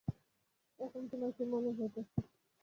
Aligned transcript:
এখন 0.79 1.01
তোমার 1.11 1.31
কী 1.31 1.43
মনে 1.45 1.69
হইতেছে? 1.71 2.01